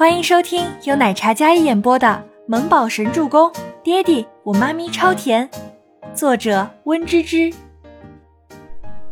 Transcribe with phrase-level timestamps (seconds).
[0.00, 2.08] 欢迎收听由奶茶嘉一演播的
[2.48, 3.52] 《萌宝神助攻》，
[3.84, 5.46] 爹地我妈咪超甜，
[6.14, 7.52] 作者温芝芝。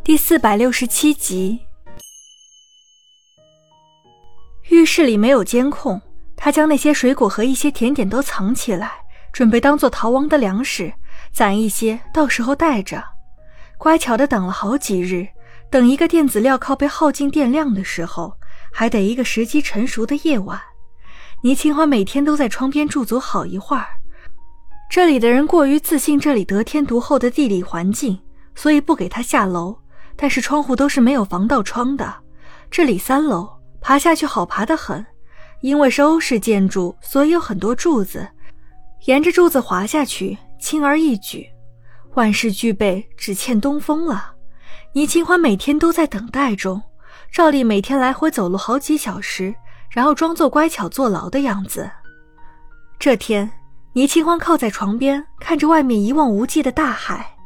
[0.02, 1.60] 第四百六十七集。
[4.70, 6.00] 浴室里没有监控，
[6.34, 8.92] 他将那些水果和一些甜点都藏起来，
[9.30, 10.90] 准备当做逃亡的粮食，
[11.34, 13.04] 攒一些，到时候带着。
[13.76, 15.28] 乖巧的等了好几日，
[15.70, 18.38] 等一个电子镣靠被耗尽电量的时候，
[18.72, 20.58] 还得一个时机成熟的夜晚。
[21.42, 23.86] 倪清欢每天都在窗边驻足好一会儿。
[24.90, 28.18] 这里的人过于自信这里得天独厚的地理环境，
[28.56, 29.76] 所以不给他下楼。
[30.16, 32.12] 但是窗户都是没有防盗窗的。
[32.70, 33.48] 这里三楼，
[33.80, 35.04] 爬下去好爬得很。
[35.60, 38.28] 因为是欧式建筑，所以有很多柱子，
[39.04, 41.46] 沿着柱子滑下去轻而易举。
[42.14, 44.32] 万事俱备，只欠东风了。
[44.92, 46.82] 倪清欢每天都在等待中，
[47.30, 49.54] 照例每天来回走路好几小时。
[49.90, 51.90] 然后装作乖巧坐牢的样子。
[52.98, 53.50] 这天，
[53.94, 57.36] 倪清欢靠在床边，看着外面一望无际的大海，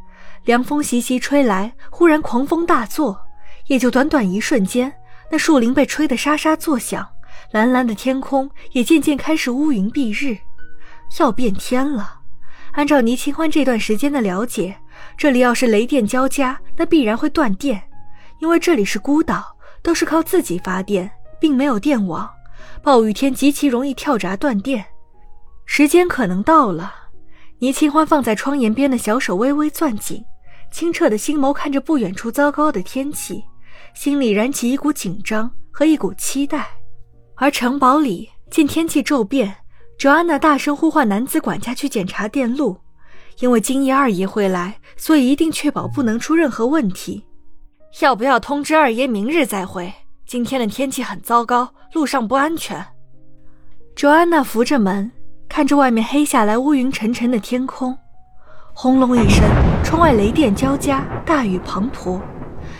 [0.44, 3.20] 凉风习习吹来，忽然狂风大作，
[3.68, 4.92] 也就短短一瞬间，
[5.30, 7.08] 那树林被吹得沙沙作响，
[7.52, 10.36] 蓝蓝的天空也渐渐开始乌云蔽日，
[11.20, 12.20] 要变天了。
[12.72, 14.76] 按照倪清欢这段时间的了解，
[15.16, 17.82] 这里要是雷电交加，那必然会断电，
[18.40, 21.10] 因为这里是孤岛，都是靠自己发电。
[21.42, 22.30] 并没有电网，
[22.82, 24.84] 暴雨天极其容易跳闸断电。
[25.64, 26.92] 时间可能到了，
[27.58, 30.24] 倪清欢放在窗沿边的小手微微攥紧，
[30.70, 33.42] 清澈的心眸看着不远处糟糕的天气，
[33.94, 36.66] 心里燃起一股紧张和一股期待。
[37.36, 39.54] 而城堡里见天气骤变，
[39.96, 42.76] 卓安娜大声呼唤男子管家去检查电路，
[43.38, 47.24] 因为今夜二爷会来，所以一定确保不能出任何问题。
[48.00, 49.92] 要不要通知二爷明日再会？
[50.32, 52.82] 今天的天气很糟糕，路上不安全。
[53.94, 55.12] 卓安娜扶着门，
[55.46, 57.94] 看着外面黑下来、乌云沉沉的天空。
[58.72, 59.42] 轰隆一声，
[59.84, 62.18] 窗外雷电交加，大雨滂沱。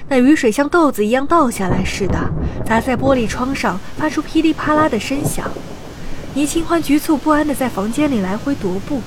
[0.09, 2.19] 那雨水像豆子一样倒下来似的，
[2.65, 5.47] 砸在玻璃窗上，发出噼里啪啦的声响。
[6.33, 9.03] 倪清欢局促不安地在房间里来回踱步。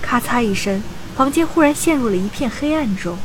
[0.00, 0.80] 咔嚓一声，
[1.16, 3.18] 房间忽然陷入了一片黑暗中。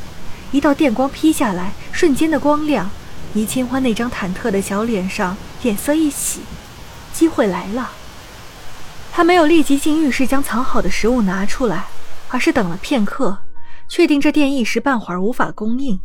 [0.52, 2.90] 一道电光劈下来，瞬间的光亮。
[3.34, 6.42] 倪清欢那张忐忑的小脸上，脸色一喜，
[7.14, 7.90] 机会来了。
[9.12, 11.86] 他没有立即进浴室将藏好的食物拿出来，
[12.30, 13.38] 而是等了片刻，
[13.88, 16.00] 确定这电一时半会儿无法供应。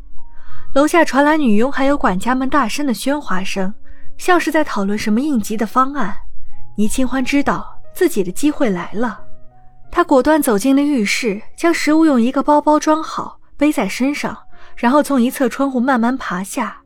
[0.75, 3.75] 楼下传来女佣还有管家们大声的喧哗声，
[4.19, 6.15] 像是在讨论什么应急的方案。
[6.77, 9.21] 倪清欢知道自己的机会来了，
[9.91, 14.37] 他果断走进了浴室，将食物用一个包包装好，背在身上，
[14.77, 16.83] 然后从一侧窗户慢慢爬下。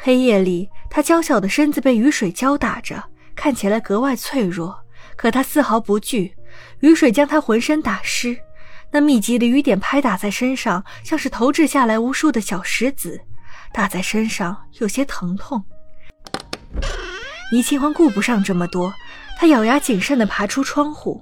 [0.00, 3.02] 黑夜里，他娇小的身子被雨水浇打着，
[3.34, 4.78] 看起来格外脆弱。
[5.16, 6.32] 可他丝毫不惧，
[6.78, 8.38] 雨水将他浑身打湿，
[8.92, 13.20] 那密集的雨点拍打在身上，像是投掷下来无数的小石子，
[13.72, 15.62] 打在身上有些疼痛。
[17.50, 18.94] 倪清欢顾不上这么多，
[19.36, 21.20] 他咬牙谨慎地爬出窗户，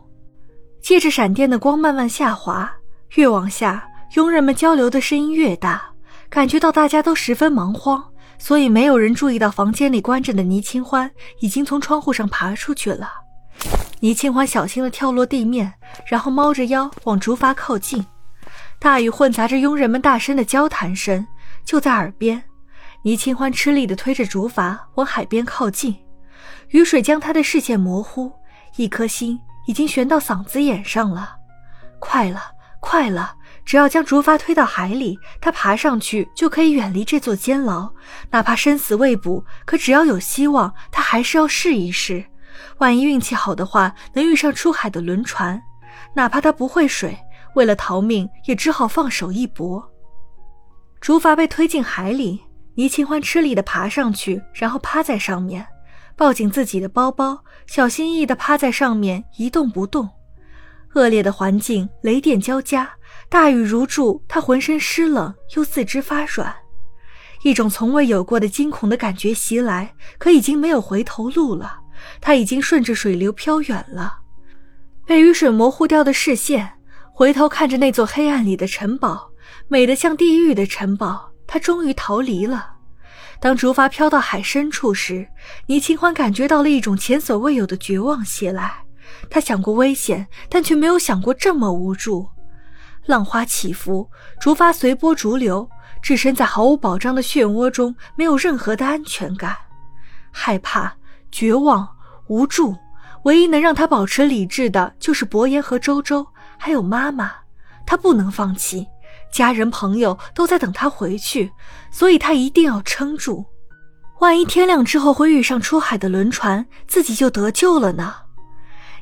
[0.82, 2.70] 借着闪电的光慢慢下滑。
[3.15, 5.82] 越往下，佣人们交流的声音越大，
[6.28, 8.04] 感觉到大家都十分忙慌。
[8.38, 11.10] 所以没有人注意到房间里关着的倪清欢
[11.41, 13.10] 已经从窗户上爬出去了。
[14.00, 15.72] 倪清欢小心地跳落地面，
[16.06, 18.04] 然后猫着腰往竹筏靠近。
[18.78, 21.26] 大雨混杂着佣人们大声的交谈声，
[21.64, 22.42] 就在耳边。
[23.02, 25.97] 倪清欢吃力地推着竹筏往海边靠近，
[26.68, 28.30] 雨水将他的视线模糊，
[28.76, 31.36] 一颗心已经悬到嗓子眼上了。
[31.98, 32.42] 快了，
[32.80, 33.35] 快了！
[33.66, 37.93] 只要将竹筏推到海里，他爬上去就可以远离这座监牢。
[38.31, 42.25] 哪怕生死未卜，可只要有希望，他还是要试一试。
[42.78, 45.60] 万一运气好的话，能遇上出海的轮船。
[46.15, 47.19] 哪怕他不会水，
[47.56, 49.84] 为了逃命，也只好放手一搏。
[51.00, 52.41] 竹筏被推进海里，
[52.77, 55.66] 倪清欢吃力地爬上去，然后趴在上面，
[56.15, 60.09] 抱紧自己的包包，小心翼翼地趴在上面，一动不动。
[60.95, 62.89] 恶劣的环境，雷电交加。
[63.28, 66.55] 大雨如注，他浑身湿冷，又四肢发软，
[67.43, 69.95] 一种从未有过的惊恐的感觉袭来。
[70.19, 71.81] 可已经没有回头路了，
[72.21, 74.19] 他已经顺着水流飘远了。
[75.07, 76.75] 被雨水模糊掉的视线，
[77.13, 79.31] 回头看着那座黑暗里的城堡，
[79.69, 82.75] 美得像地狱的城堡，他终于逃离了。
[83.41, 85.28] 当竹筏飘到海深处时，
[85.67, 88.84] 倪清欢感觉到了一种前所未有的绝望袭来。
[89.28, 92.28] 他想过危险，但却没有想过这么无助。
[93.06, 94.08] 浪花起伏，
[94.41, 95.68] 竹筏随波逐流，
[96.03, 99.56] 置身在毫无保障的漩涡中，没有任何的安全感，
[100.30, 100.94] 害怕、
[101.30, 101.88] 绝望、
[102.26, 102.76] 无助。
[103.22, 106.26] 唯一能让他保持理智的，就是伯言和周周，
[106.58, 107.32] 还有妈妈。
[107.84, 108.86] 他不能放弃，
[109.32, 111.53] 家人朋友都在等他回去，
[111.91, 113.44] 所以他一定要撑住。
[114.20, 118.14] 万一天亮之后会遇上出海的轮船，自己就得救了呢。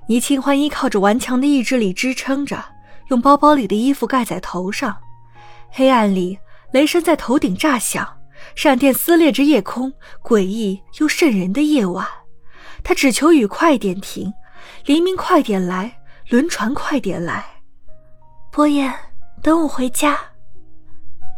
[0.08, 2.62] 倪清欢依靠着顽强的意志力支撑着，
[3.08, 4.96] 用包包里的衣服盖在头上。
[5.70, 6.38] 黑暗里，
[6.72, 8.06] 雷声在头顶炸响，
[8.54, 9.92] 闪电撕裂着夜空，
[10.22, 12.06] 诡异又瘆人的夜晚。
[12.82, 14.32] 他只求雨快点停，
[14.84, 17.44] 黎明快点来，轮船快点来。
[18.52, 18.92] 伯言，
[19.42, 20.18] 等我回家。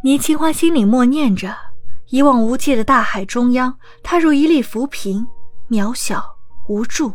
[0.03, 1.57] 倪清欢心里默念着。
[2.11, 5.27] 一望无际的大海中央，踏入一粒浮萍，
[5.69, 6.25] 渺小
[6.69, 7.13] 无助。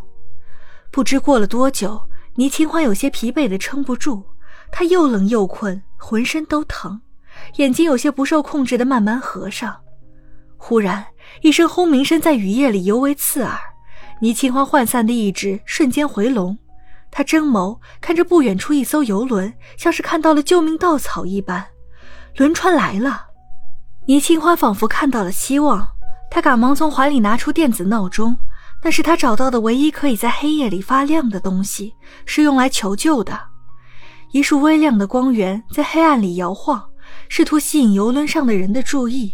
[0.92, 4.22] 不知过了多久，倪清欢有些疲惫的撑不住，
[4.72, 7.02] 他又冷又困，浑身都疼，
[7.58, 9.76] 眼睛有些不受控制的慢慢合上。
[10.58, 11.06] 忽然，
[11.42, 13.60] 一声轰鸣声在雨夜里尤为刺耳，
[14.22, 16.58] 倪清欢涣散的意志瞬间回笼。
[17.10, 21.66] 他睁眸看着不远处一艘游轮，像是看到了救命稻草一般，
[22.38, 23.26] 轮船来了。
[24.08, 25.86] 倪清欢仿佛看到了希望，
[26.30, 28.38] 他赶忙从怀里拿出电子闹钟，
[28.84, 31.94] 那是他找到的唯一可以在黑夜里发亮的东西，
[32.26, 33.51] 是用来求救的。
[34.32, 36.82] 一束微亮的光源在黑暗里摇晃，
[37.28, 39.34] 试图吸引游轮上的人的注意。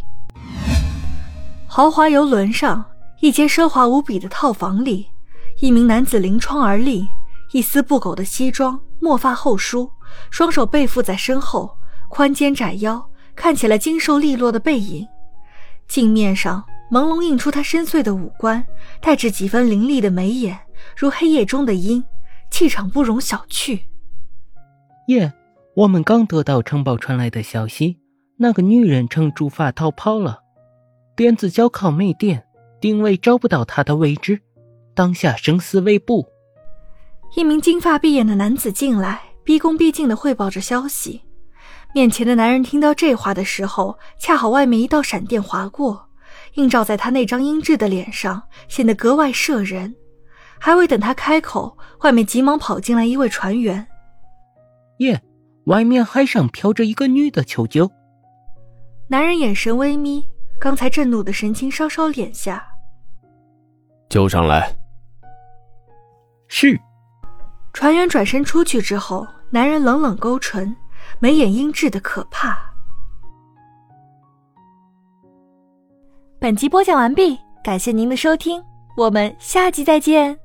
[1.68, 2.84] 豪华游轮上，
[3.22, 5.06] 一间奢华无比的套房里，
[5.62, 7.08] 一名男子临窗而立，
[7.52, 9.92] 一丝不苟的西装，墨发后梳，
[10.32, 11.78] 双手背负在身后，
[12.10, 13.08] 宽肩窄腰。
[13.36, 15.08] 看起来精瘦利落的背影，
[15.88, 18.66] 镜面上朦胧映出他深邃的五官，
[19.00, 20.58] 带着几分凌厉的眉眼，
[20.96, 22.04] 如黑夜中的鹰，
[22.50, 23.80] 气场不容小觑。
[25.08, 25.32] 耶，
[25.74, 27.98] 我们刚得到城堡传来的消息，
[28.36, 30.42] 那个女人乘竹筏逃跑了，
[31.16, 32.46] 电子交靠没电，
[32.82, 34.42] 定位找不到她的位置，
[34.94, 36.28] 当下生死未卜。
[37.38, 41.22] 一名金发碧眼的男子进来，毕恭毕敬地汇报着消息。
[41.94, 46.10] 面前的男人听到这话的时候，恰好外面一道闪电划过，
[46.56, 49.96] 映照在他那张英俊的脸上，显得格外摄人。
[50.60, 53.88] 还未等他开口，外面急忙跑进来一位船员
[54.98, 55.22] ：“耶，
[55.66, 57.90] 外面海上飘着一个女的求救。”
[59.10, 60.24] 男人眼神微眯，
[60.60, 62.66] 刚才震怒的神情稍稍敛下。
[64.10, 64.76] 救上来。
[66.48, 66.80] 是。
[67.74, 70.76] 船员转身出去之后，男人冷冷勾唇。
[71.20, 72.60] 眉眼阴鸷的可怕。
[76.38, 78.62] 本集播讲完毕，感谢您的收听，
[78.98, 80.38] 我们下集再见。